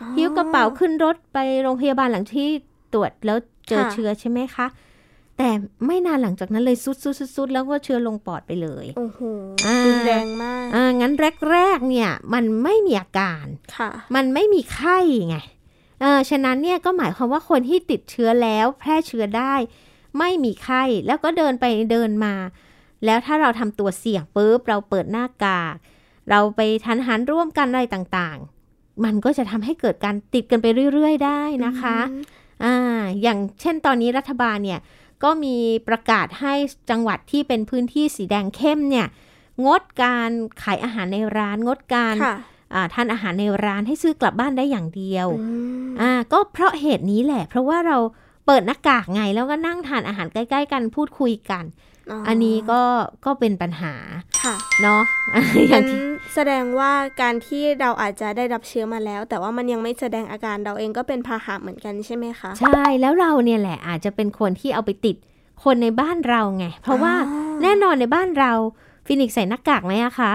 [0.00, 2.48] อ๋อหิ้วกระเป๋าขึ้นรถไปโรงพยาบาลหลังที่
[2.94, 4.66] ตรวจแล้วเจอค่ะเชื้อใช่ไหมคะ
[5.38, 5.50] แต่
[5.86, 9.20] ไม่นานหลังจากนั้นเลยซุดซุดซุดซุดแล้วก็เชื้อลงปอดไปเลยโอ้โห
[9.66, 11.12] อ่ารุนแรงมากอ่างั้น
[11.50, 14.98] แรกๆเนี่ยมันไม่มีอาการค่ะ มันไม่มีไข้
[15.28, 15.36] ไง
[16.00, 19.54] เออฉะนั้นเนี่ยก็หมายความว่าคนที่ติดเชื้อแล้วแพร่เชื้อได้
[20.18, 22.34] ไม่มีไข้แล้วก็เดินไปเดินมา
[23.04, 25.74] แล้วถ้าเราทำตัวเสี่ยงปุ๊บเราเปิดหน้ากาก
[26.30, 31.98] เราไปทานอาหารร่วมกันอะไรต่างๆ มันก็จะทำให้เกิดการติดกันไปเรื่อย ๆ ได้นะคะ
[32.64, 34.80] อ่าอย่างเช่นตอนนี้รัฐบาลเนี่ย
[35.24, 35.56] ก็มี
[35.88, 36.54] ประกาศให้
[36.90, 39.06] จังหวัดที่เป็นพื้นที่สีแดงเข้มเนี่ย
[39.66, 40.30] งดการ
[40.62, 42.36] ขายอาหารในร้านงดการค่ะ
[42.74, 45.46] อ่าทานอาหารในร้านให้ซื้อกลับบ้านได้อย่างเดียวอื
[45.84, 47.98] มอ่าก็เพราะเหตุนี้แหละ เพราะว่าเรา
[48.46, 51.64] เปิดหน้ากากไงแล้วก็นั่งทานอาหารใกล้ ๆ กันพูดคุยกัน
[52.28, 52.82] อันนี้ก็
[53.24, 53.94] ก็เป็นปัญหา
[54.42, 55.02] ค่ะเนาะ
[55.68, 56.00] อย่างั้งนที่
[56.34, 56.92] แสดงว่า
[57.22, 65.16] การที่เราอาจจะได้รับเชื้อมาแล้ว แต่ว่ามันยังไม่แสดงอาการเราเองก็เป็นพาหะเหมือนกันใช่ไหมคะ ใช่แล้วเราเนี่ยแหละอาจจะเป็นคนที่เอาไปติด
[65.64, 68.52] คนในบ้านเราไง เพราะว่าอ๋อแน่นอนในบ้านเรา
[69.06, 70.32] ฟินิกซ์ใส่หน้ากากไหมอะคะ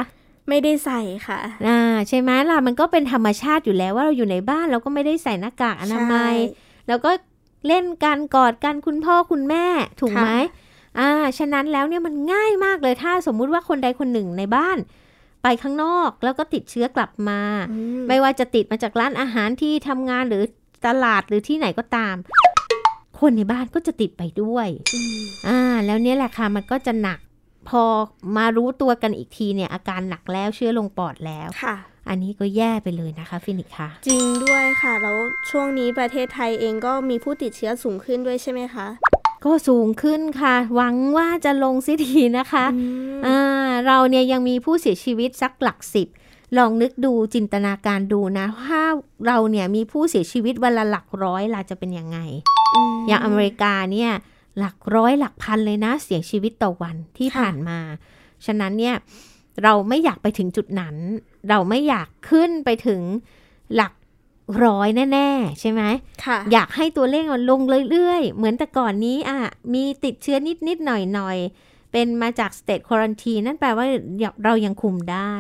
[0.50, 7.12] ไม่ได้ใส่ค่ะอ่าใช่ไหมล่ะมันก็เป็นธรรมชาติอยู่แล้วว่าเราอยู่ในบ้านเราก็ไม่ได้ใส่หน้ากากอนามัยใช่แล้วก็
[7.68, 9.66] เล่นกันกอดกันคุณพ่อคุณแม่
[10.00, 10.69] ถูกไหมค่ะ
[11.00, 14.77] อ่า ฉะนั้นแล้วเนี่ยมันง่ายมากเลยถ้าสมมุติว่าคนใดคนหนึ่งในบ้าน
[15.43, 17.41] ไปข้างนอกแล้วก็ติดเชื้อกลับมา
[17.72, 20.43] อืมไม่ว่าจะติดมาจากร้านอาหารที่ทำงานหรือ
[20.88, 22.16] ตลาดหรือที่ไหนก็ตาม
[23.20, 27.20] คนในบ้านก็จะติดไปด้วยอืมอ่า แล้วเนี่ยแหละค่ะมันก็จะหนัก
[27.70, 27.83] พอ
[28.37, 31.75] มารู้ตัวกันอีกทีเนี่ย อาการหนักแล้วเชื้อลงปอดแล้วค่ะ
[32.09, 35.18] อันนี้ก็แย่ไปเลยนะคะฟินิกค่ะ จริงด้วยค่ะ แล้ว
[35.50, 38.87] ช่วงนี้ประเทศไทยเองก็มีผู้ติดเชื้อสูงขึ้นด้วยใช่ไหมคะ
[39.46, 42.82] ก็สูงขึ้นค่ะ หวังว่าจะลงสิทีนะคะอื
[43.20, 46.08] มอ่าเราเนี่ยยังมีผู้เสียชีวิตสักหลักสิบ
[46.58, 48.84] ลองนึกดูจินตนาการดูนะ ถ้า
[49.28, 52.18] เราเนี่ยมีผู้เสียชีวิตวันละหลักร้อยล่ะจะเป็นยังไง
[52.98, 54.12] มอย่างอเมริกาเนี่ย
[54.58, 57.80] หลักร้อยหลักพันเลยนะ เสียชีวิตต่อวันที่ค่ะผ่านมา
[58.46, 58.96] ฉะนั้นเนี่ย
[59.64, 60.96] เราไม่อยากไปถึงจุดนั้น
[61.50, 63.02] เราไม่อยากขึ้นไปถึง
[63.75, 63.94] หลัก
[64.64, 65.81] ร้อยแน่ ๆ ใช่ไหม
[66.25, 69.40] ค่ะอยากให้ตัวเลขมันลงเรื่อยๆ เหมือนแต่ก่อนนี้อะ
[69.74, 73.85] มีติดเชื้อนิดๆหน่อยๆ เป็นมาจากสเต e ควอนตีนั่นแปลว่า
[74.44, 75.33] เรายังคุมได้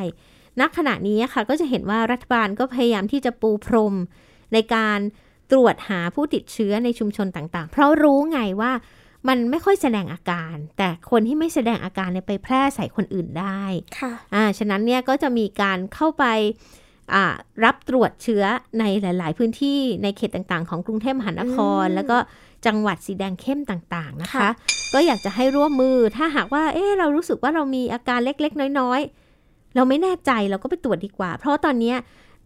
[0.59, 3.95] ณขณะนี้อะค่ะก็จะเห็นว่ารัฐบาลก็พยายามที่จะปูพรม
[4.53, 4.99] ในการ
[5.51, 8.71] ตรวจหาผู้ติดเชื้อในชุมชนต่างๆ เพราะรู้ไงว่า
[9.27, 13.61] มันไม่ค่อยแสดงอาการ แต่คนที่ไม่แสดงอาการเนี่ยไปแพร่ใส่คนอื่นได้
[13.99, 16.87] ค่ะ อ่า ฉะนั้นเนี่ยก็จะมีการเข้าไปอ่า
[17.65, 18.43] รับตรวจเชื้อ
[18.79, 22.17] ในหลาย ๆ พื้นที่ในเขตต่าง ๆ ของกรุงเทพมหานครอืมแล้วก็
[22.65, 24.49] จังหวัดสีแดงเข้มต่าง ๆ นะคะค่ะ
[24.93, 28.99] ก็อยากจะให้ร่วมมือถ้าหากว่า เอ๊ะเรารู้สึกว่าเรามีอาการเล็ก ๆ น้อย
[29.37, 31.97] ๆ เราไม่แน่ใจเราก็ไปตรวจดีกว่า เพราะตอนเนี้ย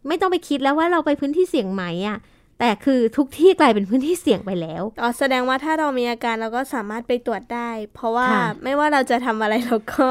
[0.08, 2.18] ไม่ต้องไปคิดแล้วว่าเราไปพื้นที่เสี่ยงไหมอะ
[2.66, 10.06] แต่คือทุกที่กลายเป็นพื้นที่เสี่ยงไปแล้วอ๋อแสดงว่าถ้าเรามีอาการเราก็สามารถไปตรวจได้ เพราะว่าค่ะไม่ว่าเราจะทำอะไรเราก็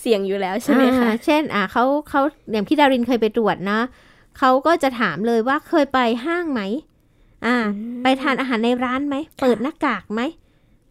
[0.00, 2.20] เสี่ยงอยู่แล้วใช่ไหมคะอ่าเช่นอ่าเขาเขา
[2.52, 3.80] อย่างพี่ดารินเคยไปตรวจนะ
[4.38, 6.60] เขาก็จะถามเลยว่าเคยไปห้างไหม
[7.46, 7.56] อ่า
[8.02, 10.20] ไปทานอาหารในร้านไหม เปิดหน้ากากไหม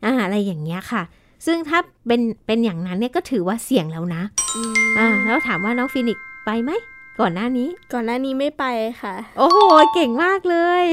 [0.06, 1.02] อ่าอะไรอย่างเงี้ยค่ะ
[1.46, 4.22] ซึ่งถ้าเป็นเป็นอย่างนั้นเนี่ยก็ถือว่าเสี่ยงแล้วนะ
[4.56, 6.72] อืมอ่าแล้วถามว่าน้องฟินิกซ์ไปไหม
[7.20, 8.66] ก่อนหน้านี้ ก่อนหน้านี้ไม่ไป
[9.02, 9.60] ค่ะ โอ้โห
[9.94, 10.84] เก่งมากเลย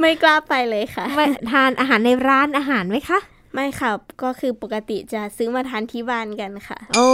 [0.00, 1.20] ไม่กล้าไปเลยค่ะไป
[1.52, 3.18] ทานอาหารในร้านอาหารไหมคะ
[3.54, 3.90] ไม่ค่ะ
[4.22, 7.06] ก็คือปกติจะซื้อมาทานที่บ้านกันค่ะ โอ้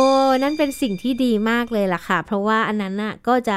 [0.43, 3.57] นั่นเป็นสิ่งที่ดีมากเลยล่ะค่ะ เพราะว่าอันนั้นน่ะก็จะ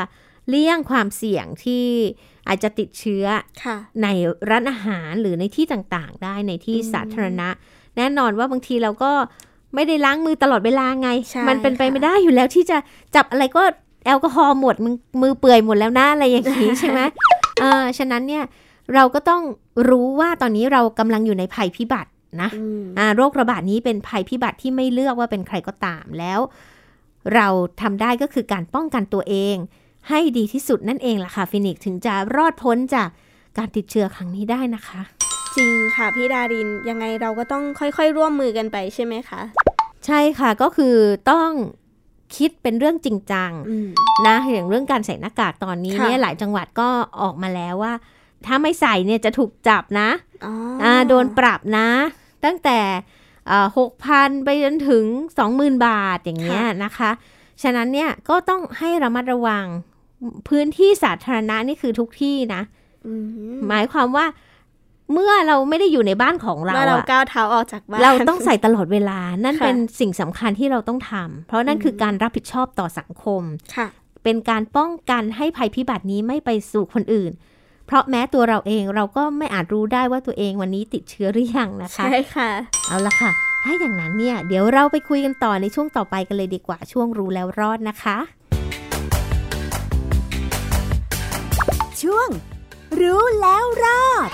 [0.49, 1.85] เลี่ยงความเสี่ยงที่
[2.47, 3.25] อาจจะติดเชื้อ
[3.63, 4.07] ค่ะใน
[4.49, 7.49] ร้านอาหารหรือในที่ต่างๆ ได้ในที่อืมสาธารณะ
[7.97, 9.11] แน่นอนว่าบางทีเราก็
[9.75, 12.77] ไม่ได้ล้างมือตลอดเวลาไงใช่มันเป็นไปค่ะไม่ได้อยู่แล้วที่จะ
[13.15, 13.63] จับอะไรก็
[14.05, 17.01] แอลกอฮอล์หมดมือมือเปื่อยหมดแล้วนะอะไรอย่างนี้ใช่ไหม
[17.61, 18.43] เออฉะนั้นเนี่ย
[18.93, 19.41] เราก็ต้อง
[19.89, 22.09] รู้ว่าตอนนี้เรากำลังอยู่ในภัยพิบัติ
[22.41, 26.39] นะอืมอ่าโรคระบาดนี้เป็นภัยพิบัติที่ไม่เลือกว่าเป็นใครก็ตามแล้ว
[27.35, 27.47] เรา
[27.81, 29.55] ทำได้ก็คือการป้องกันตัวเอง
[30.09, 33.09] ให้ดีที่สุดนั่นเองล่ะค่ะฟินิกซ์ถึงจะรอดพ้นจาก
[33.57, 35.01] การติดเชื้อครั้งนี้ได้นะคะ
[35.57, 39.41] จริงค่ะพี่ดารินยังไงเราก็ต้องค่อยๆ ร่วมมือกันไปใช่ไหมคะ
[40.05, 40.95] ใช่ค่ะก็คือ
[41.31, 41.51] ต้อง
[42.37, 43.51] คิดเป็นเรื่องจริงจัง
[44.27, 46.89] นะอย่างเรื่องการใส่หน้ากากตอนนี้เนี่ยหลายจังหวัดก็
[47.21, 47.93] ออกมาแล้วว่า
[48.45, 50.09] ถ้าไม่ใส่เนี่ยจะถูกจับนะ
[50.83, 51.89] อ่าโดนปรับนะ
[52.45, 52.79] ตั้งแต่
[53.77, 55.05] หกพันไปจนถึง
[55.37, 57.11] สองหมื่นบาทอย่างเงี้ยนะคะ
[57.63, 59.65] ฉะนั้นเนี่ยก็ต้องให้ระมัดระวัง
[60.49, 62.61] พื้นที่สาธารณะนี่คือทุกที่นะ
[63.69, 64.25] หมายความว่า
[65.11, 73.41] เมื่อเราไม่ได้อยู่ในบ้านของเราเราก้าวเท้าออกจากบ้านเราต้องใส่ตลอดเวลา นั่นเป็นสิ่งสำคัญที่เราต้องทำเพราะนั่นคือการรับผิดชอบต่อสังคม
[73.75, 73.87] ค่ะ
[74.23, 77.31] เป็นการป้องกันให้ภัยพิบัตินี้ไม่ไปสู่คนอื่น
[77.87, 82.49] เพราะแม้ตัวเราเองเราก็ไม่อาจรู้ได้ว่าตัวเองวันนี้ติดเชื้อหรือยังนะคะ ใช่ค่ะ
[82.87, 83.31] เอาละค่ะ
[83.63, 88.17] ถ้าอย่างนั้นเนี่ย เดี๋ยวเราไปคุยกันต่อในช่วงต่อไปกันเลยดีกว่าช่วงรู้แล้วรอดนะคะ
[92.01, 92.29] ช่วง
[92.99, 94.29] รู้แล้วรอด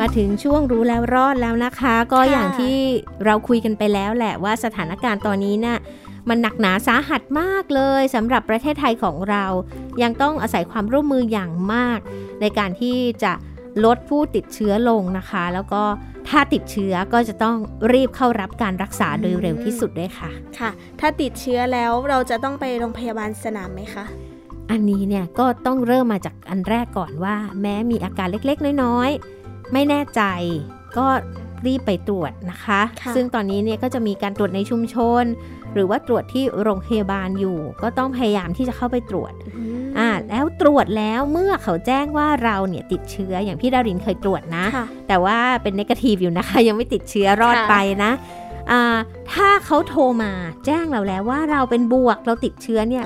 [0.00, 2.76] มาถึงช่วงรู้แล้วรอดแล้วนะคะ ก็อย่างที่
[3.24, 5.78] เราคุยกันไปแล้วแหละว่าสถานการณ์ตอนนี้นะ่ะ
[6.28, 9.44] มันหนักหนาสาหัสมากเลยสำหรับประเทศไทยของเรา
[10.02, 11.98] ยังต้องอาศัยความร่วมมืออย่างมาก
[12.40, 13.32] ในการที่จะ
[13.84, 15.82] ลดผู้ติดเชื้อลงนะคะ แล้วก็
[16.28, 17.56] ถ้าติดเชื้อก็จะต้อง
[17.92, 24.04] รีบเข้ารับการรักษาโดยเร็วที่สุดด้วยค่ะ ค่ะ ถ้าติดเชื้อแล้วเราจะต้องไปโรงพยาบาลสนามไหมคะ
[24.70, 30.22] อันนี้เนี่ยก็ต้องเริ่มมาจากอันแรกก่อนว่า แม้มีอาการเล็กๆ น้อยๆ ไม่แน่ใจ
[30.98, 31.06] ก็
[31.66, 35.24] รีบไปตรวจนะคะคะซึ่งตอนนี้เนี่ยก็จะมีการตรวจในชุมชน
[35.76, 39.32] หรือว่าตรวจที่โรงพยาบาลอยู่ ก็ต้องพยายามที่จะเข้าไปตรวจ
[39.98, 44.64] อ่าแล้วตรวจแล้วเมื่อเขาแจ้งว่าเราเนี่ยติดเชื้ออย่างพี่ดารินเคยตรวจนะ
[45.08, 48.12] แต่ว่าเป็นนกาทีฟอยู่นะคะ ยังไม่ติดเชื้อรอดไปนะ
[49.32, 50.32] ถ้าเขาโทรมา
[50.66, 53.04] แจ้งเราแล้วว่าเราเป็นบวกเราติดเชื้อเนี่ย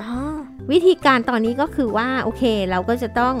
[0.71, 3.33] วิธีการตอนนี้ก็คือว่าโอเคเราก็จะต้อง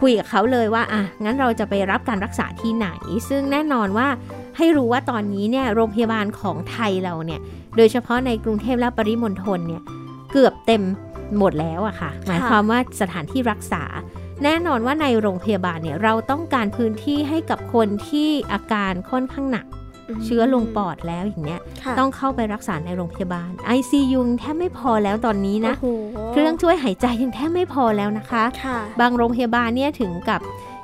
[0.00, 2.88] คุยกับเขาเลยว่าอะงั้นเราจะไปรับการรักษาที่ไหน
[3.28, 4.08] ซึ่งแน่นอนว่า
[4.56, 7.40] ให้รู้ว่าตอนนี้เนี่ยโรงพยาบาลของไทยเราเนี่ย
[7.76, 9.82] โดยเฉพาะในกรุงเทพและปริมณฑลเนี่ย
[10.32, 10.82] เกือบเต็ม
[11.38, 13.82] หมดแล้วอะค่ะ หมายความว่าสถานที่รักษา
[14.44, 19.66] แน่นอนว่าในโรงพยาบาลเนี่ยเราต้องการพื้นที่ให้กับคนที่อาการค่อนข้างหนัก
[20.24, 21.60] เชื้อลงปอดแล้วอย่างเนี้ย
[21.98, 25.74] ต้องเข้าไปรักษาในโรงพยาบาล ICU แทบไม่พอแล้วตอนนี้นะ
[26.30, 28.44] เครื่องช่วยหายใจยังแทบไม่พอแล้วนะคะ
[29.00, 30.40] บางโรงพยาบาลเนี่ยถึงกับ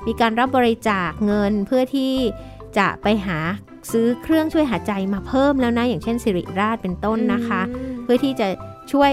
[0.06, 2.12] มีการรับบริจาคเงินเพื่อที่
[2.78, 3.38] จะไปหา
[3.90, 7.62] ซื้อเครื่องช่วยหายใจมาเพิ่มแล้วนะ อย่างเช่นสิริราชเป็นต้นนะคะ
[8.02, 8.48] เพื่อที่จะ
[8.92, 9.12] ช่วย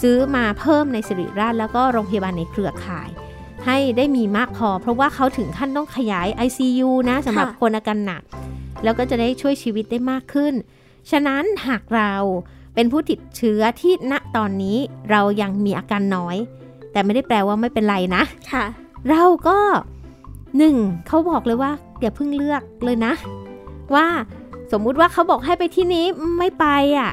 [0.00, 3.08] ซื้อมาเพิ่มในสิริราชแล้วก็โรงพยาบาลในเครือข่าย
[3.66, 8.22] ให้ได้มีมากพอ เพราะว่าเขาถึงขั้นต้องขยาย ICU นะสำหรับคนอาการหนัก
[8.84, 10.54] แล้วก็จะได้ช่วยชีวิตได้มากขึ้น
[11.10, 12.14] ฉะนั้นหากเรา
[12.74, 14.78] เป็นผู้ติดเชื้อที่ณตอนนี้
[15.10, 16.36] เรายังมีอาการน้อย
[16.92, 18.64] แต่ไม่ได้แปลว่าไม่เป็นไรนะค่ะ
[19.10, 19.58] เราก็
[20.58, 20.76] หนึ่ง
[21.06, 23.12] เขาบอกเลยว่าอย่าเพิ่งเลือกเลยนะ
[23.94, 24.06] ว่า
[24.72, 26.04] สมมุติว่าเขาบอกให้ไปที่นี้
[26.38, 26.66] ไม่ไป
[26.98, 27.12] อะ่ะ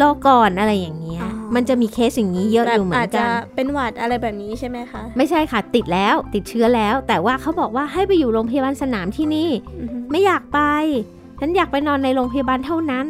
[0.00, 1.22] รอก่อนอะไรอย่างเงี้ย
[1.54, 3.24] มันจะมีเคสอย่างนี้เยอะอยู่เหมือนกันอาจจะ
[3.54, 9.50] เป็นหวัดอะไรแบบนี้ใช่ไหมคะ ไม่ใช่ค่ะ ติดแล้วติดเชื้อแล้ว แต่ว่าเขาบอกว่าให้ไปอยู่โรงพยาบาลสนามที่นี่
[10.10, 10.60] ไม่อยากไป
[11.40, 13.06] ฉันอยากไปนอนในโรงพยาบาลเท่านั้น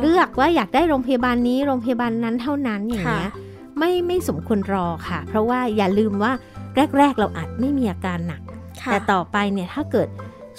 [0.00, 3.30] เลือกว่าอยากได้โรงพยาบาลนี้โรงพยาบาลนั้นเท่านั้นอย่างเงี้ย
[3.78, 6.32] ไม่ไม่สมควรรอค่ะ เพราะว่าอย่าลืมว่า
[6.98, 8.40] แรก ๆ เราอาจไม่มีอาการหนัก
[8.90, 10.08] แต่ต่อไปเนี่ยถ้าเกิด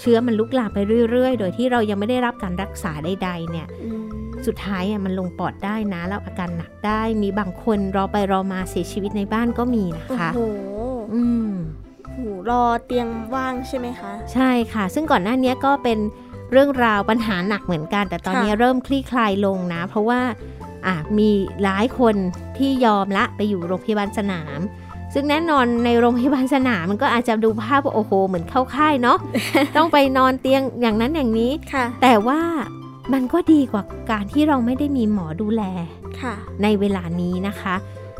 [0.02, 0.78] เชื้อมันลุกลามไป
[1.10, 3.66] เรื่อย ๆ โดยที่เรายังไม่ได้รับการรักษาใดๆเนี่ย
[4.46, 10.62] สุดท้ายอะมันลงปอดได้นะแล้วอาการหนักได้มีบางคนรอไปรอมาเสียชีวิตในบ้านก็มีนะคะโอ้โห
[11.14, 11.50] อืม
[12.48, 15.98] รอเตียงว่างใช่ไหมคะ ใช่ค่ะ ซึ่งก่อนหน้านี้ก็เป็น
[16.52, 20.20] เรื่องราวปัญหาหนักเหมือนกัน แต่ตอนนี้เริ่มคลี่คลายลงนะ เพราะว่า
[20.86, 21.28] อะมี
[21.62, 22.16] หลายคน
[22.58, 24.58] ที่ยอมละไปอยู่โรงพยาบาลสนาม
[25.14, 29.18] ซึ่งแน่นอนในโรงพยาบาลสนามมันก็อาจจะดูภาพว่าโอ้โห เหมือนเข้าค่ายเนาะ
[29.76, 31.52] ต้องไปนอนเตียงอย่างนั้นอย่างนี้
[32.02, 32.40] แต่ว่า
[33.12, 35.62] มันก็ดีกว่าการที่เราไม่ได้มีหมอดูแล
[36.62, 37.74] ในเวลานี้นะคะ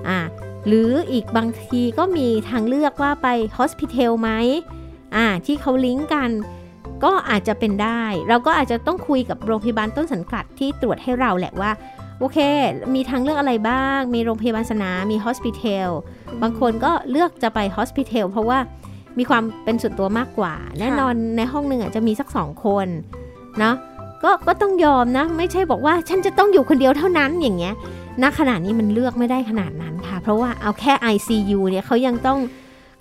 [0.09, 0.19] อ่า
[0.67, 4.31] หรืออีกบางทีก็มีทางเลือกว่าไปฮอสพิทอลไหม
[5.17, 6.31] อ่าที่เขาลิงก์กัน
[7.05, 11.71] ก็อาจจะเป็นได้ เราก็อาจจะต้องคุยกับโรงพยาบาลต้นสังกัดที่ตรวจให้เราแหละว่า
[12.23, 12.39] โอเค
[12.95, 15.91] มีทางเลือกอะไรบ้าง มีโรงพยาบาลสนามมีฮอสพิทอล
[16.43, 18.59] บางคนก็เลือกจะไปฮอสพิทอลเพราะว่า
[19.19, 22.87] มีความเป็นส่วนตัวมากกว่า แน่นอนในห้องหนึ่งอาจจะมีสักสองคน
[23.59, 23.75] เนาะ
[24.23, 27.75] ก็ก็ต้องยอมนะ ไม่ใช่บอกว่าฉันจะต้องอยู่คนเดียวเท่านั้นอย่างเงี้ย
[28.23, 32.39] ณขณะนี้มันเลือกไม่ได้ขนาดนั้นค่ะ เพราะว่าเอาแค่ ICU เนี่ยเขายังต้อง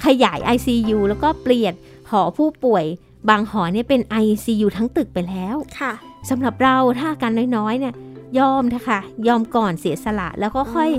[0.05, 1.73] ขยาย ICU แล้วก็เปลี่ยน
[2.09, 2.85] หอผู้ป่วย
[3.29, 5.93] บางหอเนี่ยเป็น ICU ทั้งตึกไปแล้วค่ะ
[6.29, 7.93] สำหรับเราถ้าการน้อยๆเนี่ย
[8.39, 10.89] ยอมเถอะค่ะยอมก่อนเสียสละแล้วก็ค่อย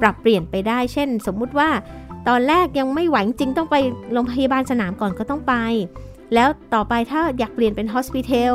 [0.00, 1.68] ปรับเปลี่ยนไปได้ เช่น สมมุติว่า
[2.28, 3.76] ตอนแรกยังไม่ไหวจริงต้องไป
[4.12, 5.54] โรงพยาบาลสนามก่อนก็ต้องไป
[6.34, 8.54] แล้วต่อไปถ้าอยากเปลี่ยนเป็นฮอสพิทอล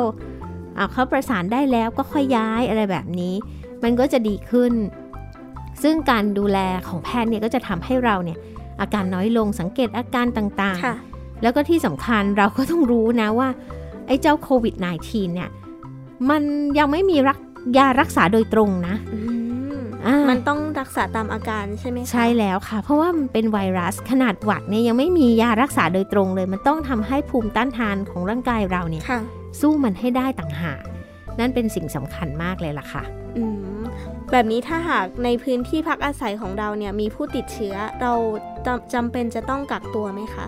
[0.92, 3.34] เขาประสานได้แล้วก็ค่อยย้ายอะไรแบบนี้
[3.82, 4.72] มันก็จะดีขึ้น
[5.82, 8.38] ซึ่งการดูแลของแพทย์เนี่ยก็จะทำให้เราเนี่ย
[8.80, 13.48] อาการน้อยลงสังเกตอาการต่างๆ แล้วก็ที่สำคัญเราก็ต้องรู้นะว่า
[14.06, 15.50] ไอ้เจ้าโควิด -19 เนี่ย
[16.30, 16.42] มัน
[16.78, 17.38] ยังไม่มีรัก
[17.76, 18.96] ยารักษาโดยตรงนะ
[20.30, 29.02] มันต้องรักษาตามอาการใช่ไหมคะใช่แล้วค่ะ เพราะว่ามันเป็นไวรัสขนาดหวัดเนี่ยยังไม่มียารักษาโดยตรงเลย มันต้องทำให้ภูมิต้านทานของร่างกายเราเนี่ย
[29.60, 30.80] สู้มันให้ได้ต่างหาก
[31.38, 33.02] นั่นเป็นสิ่งสำคัญมากเลยล่ะค่ะ
[34.32, 38.12] แบบนี้ถ้าหากในพื้นที่พักอาศัยของเราเนี่ยมีผู้ติดเชื้อเรา
[38.94, 40.46] จำเป็นจะต้องกักตัวไหมคะ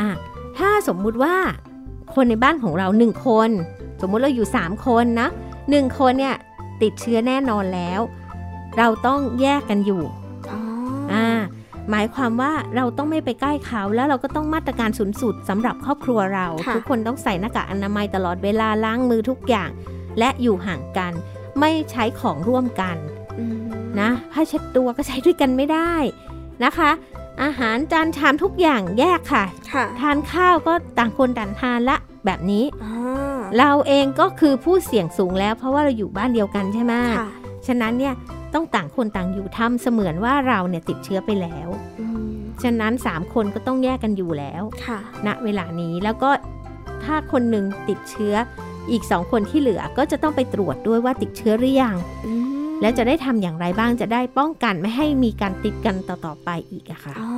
[0.00, 0.10] อะ
[0.58, 1.34] ถ้าสมมุติว่า
[2.14, 3.50] คนในบ้านของเราหนึ่งคน
[4.00, 5.28] สมมุติเราอยู่ 3 คนนะ
[5.70, 6.36] หนึ่งคนเนี่ย
[6.82, 8.00] ติดเชื้อแน่นอนแล้ว
[8.78, 10.02] เราต้องแยกกันอยู่
[11.12, 11.28] อ่า
[11.90, 19.70] หมายความว่าเราต้องไม่ไปใกล้เขาแล้วเราก็ต้องมาตรการสูงสุดสำหรับครอบครัวเรา ทุกคนต้องใส่หน้ากากอนามัยตลอดเวลาล้างมือทุกอย่าง
[20.18, 21.12] และอยู่ห่างกัน
[21.60, 22.96] ไม่ใช้ของร่วมกัน
[24.00, 25.92] นะผ้าเช็ดตัวก็ใช้ด้วยกันไม่ได้
[26.64, 26.90] นะคะ
[27.42, 32.64] อาหารจานชามทุกอย่างแยกค่ะคะทานข้าวก็ต่างคนต่างทานละ แบบนี้
[33.58, 36.94] เราเองก็คือผู้เสี่ยงสูงแล้ว เพราะว่าเราอยู่บ้านเดียวกันใช่ไหม
[37.66, 38.14] ฉะนั้นเนี่ย
[38.54, 41.68] ต้องต่างคนต่างอยู่ทำเสมือนว่าเราเนี่ยติดเชื้อไปแล้ว
[42.62, 44.62] ฉะนั้นสามคนก็ต้องแยกกันอยู่แล้ว
[45.26, 46.30] ณเวลานี้แล้วก็
[47.04, 48.34] ถ้าคนหนึ่งติดเชื้อ
[48.90, 51.96] อีกสองคนที่เหลือก็จะต้องไปตรวจด้วยว่าติดเชื้อหรือยัง
[52.80, 57.30] แล้วจะได้ทำอย่างไรบ้างจะได้ป้องกันไม่ให้มีการติดกันต่อๆไปอีกอะค่ะอ๋อ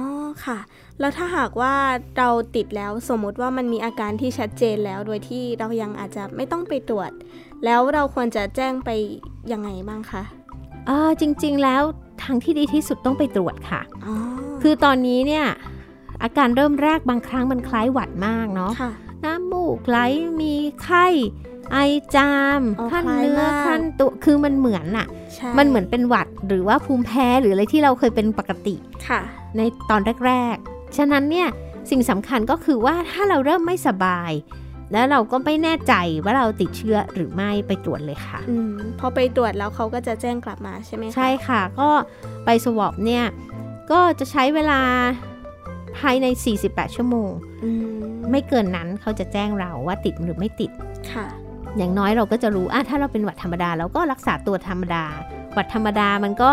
[0.44, 0.58] ค่ะ
[1.00, 1.74] แล้วถ้าหากว่า
[2.18, 7.10] เราติดแล้วสมมติว่ามันมีอาการที่ชัดเจนแล้วโดยที่เรายังอาจจะไม่ต้องไปตรวจ
[7.64, 8.90] แล้วเราควรจะแจ้งไป
[9.52, 10.22] ยังไงบ้างคะ
[10.88, 11.82] อ่าจริงๆแล้ว
[12.22, 13.80] ทางที่ดีที่สุดต้องไปตรวจค่ะ
[14.62, 15.46] คือตอนนี้เนี่ย
[16.22, 18.72] อาการเริ่มแรกบางครั้งมันคล้ายหวัดมากเนาะ
[19.24, 19.98] น้ำมูกไหล
[20.40, 21.06] มีไข้
[21.72, 21.78] ไอ
[22.14, 22.60] จาม
[22.90, 25.06] ขั้นเนื้อขั้นตัวคือมันเหมือนอะ
[25.58, 28.74] มันเหมือนเป็นหวัดหรือว่าภูมิแพ้หรืออะไรที่เราเคยเป็นปกติ
[29.08, 29.20] ค่ะ
[29.56, 29.60] ใน
[29.90, 31.48] ตอนแรกๆ ฉะนั้นเนี่ย
[31.90, 34.32] สิ่งสำคัญก็คือว่าถ้าเราเริ่มไม่สบาย
[34.92, 38.52] แล้วเราก็ไม่แน่ใจว่าเราติดเชื้อหรือไม่ไปตรวจเลยค่ะอ
[39.00, 41.88] พอไปตรวจแล้วเขาก็จะแจ้งกลับมาใช่ไหมคะใช่ค่ะ ก็
[42.44, 43.24] ไปสวอปเนี่ย
[43.90, 44.80] ก็จะใช้เวลา
[45.98, 46.26] ภายใน
[46.62, 47.30] 48 ชั่วโมง
[48.30, 50.70] ไม่เกินนั้นเขาจะแจ้งเราว่าติดหรือไม่ติด
[51.12, 51.26] ค่ะ
[51.76, 55.04] อย่างน้อยเราก็จะรู้อะถ้าเราเป็นหวัดธรรมดาเราก็รักษาตัวธรรมดา
[55.54, 56.50] หวัดธรรมดามันก็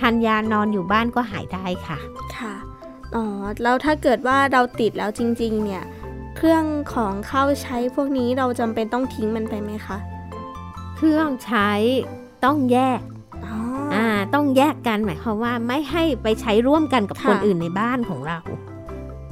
[0.00, 1.98] ทานยานอนอยู่บ้านก็หายได้ค่ะ
[2.36, 2.54] ค่ะ
[3.14, 3.24] อ๋อ
[3.62, 5.82] แล้วถ้าเกิดว่าเราติดแล้วจริง ๆ เนี่ย
[6.36, 9.98] เครื่องของเข้าใช้พวกนี้เราจำเป็นต้องทิ้งมันไปไหมคะ
[10.96, 11.70] เครื่องใช้
[12.44, 13.00] ต้องแยก
[13.94, 18.38] อ่าต้องแยกกันหมายความว่าไม่ให้ไปใช้ร่วมกันกับคนอื่นในบ้านของเรา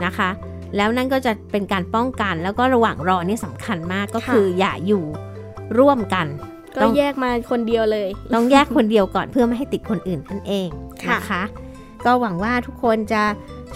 [0.04, 0.30] นะคะ
[0.76, 5.04] แล้วนั่นก็จะเป็นการป้องกันแล้วก็ระหว่างรอนี่สำคัญมากก็คืออย่าอยู่
[5.78, 6.26] ร่วมกัน
[6.76, 10.68] ก็แยกมาคนเดียวเลย ต้องแยกคนเดียวก่อนเพื่อไม่ให้ติดคนอื่นนั่นเอง
[11.12, 11.42] นะคะ
[12.04, 13.22] ก็หวังว่าทุกคนจะ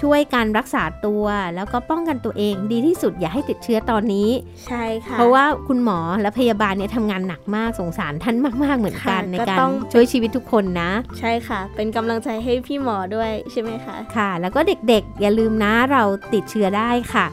[0.00, 1.24] ช่วยการรักษาตัว
[1.54, 4.28] แล้วก็ป้องกันตัวเองดีที่สุดอย่าให้ติดเชื้อตอนนี้
[4.66, 9.58] ใช่ค่ะ เพราะว่าคุณหมอและพยาบาลเนี่ยทำงานหนักมากสงสารท่านมาก ๆ เหมือนกันในการ
[9.92, 16.02] ช่วยชีวิตทุกคนนะ ใช่ค่ะ เป็นกำลังใจให้พี่หมอด้วยใช่ไหมคะค่ะ แล้วก็เด็กๆ อย่าลืมนะเรา
[16.34, 17.26] ติดเชื้อได้ค่ะ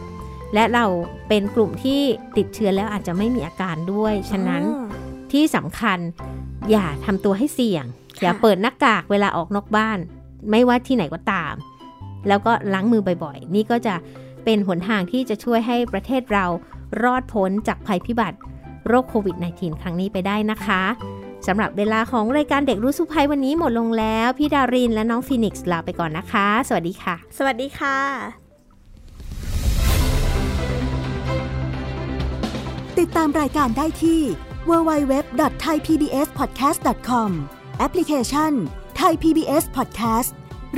[0.53, 0.85] และเรา
[1.27, 2.01] เป็นกลุ่มที่
[2.37, 4.63] ติดเชื้อแล้วอาจจะไม่มีอาการด้วย ฉะนั้น
[5.31, 5.99] ที่สำคัญ
[6.71, 7.85] อย่าทำตัวให้เสี่ยง
[8.21, 9.97] อย่าเปิดหน้ากากเวลาออกนอกบ้าน
[10.51, 11.53] ไม่ว่าที่ไหนก็ตาม
[12.27, 13.95] แล้วก็ล้างมือบ่อยๆ นี่ก็จะ
[14.45, 16.45] เป็นหนทางที่จะช่วยให้ประเทศเรา
[17.03, 18.37] รอดพ้นจากภัยพิบัติ
[18.87, 20.83] โรคโควิด -19 ครั้งนี้ไปได้นะคะ
[21.47, 27.97] สำหรับเวลาของรายการเด็กรู้สุภัยวันนี้หมดลงแล้ว พี่ดารินและน้องฟีนิกซ์ลาไปก่อนนะคะ สวัสดีค่ะ สวัสดีค่ะ
[32.99, 34.21] ติดตามรายการได้ที่
[34.69, 37.29] www.thaipbspodcast.com
[37.79, 38.51] แอปพลิเคชัน
[39.01, 40.48] Thai PBS Podcast ห